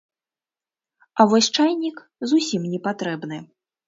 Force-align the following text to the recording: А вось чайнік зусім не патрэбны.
А 1.19 1.27
вось 1.33 1.49
чайнік 1.57 1.97
зусім 2.31 2.65
не 2.73 2.79
патрэбны. 2.89 3.39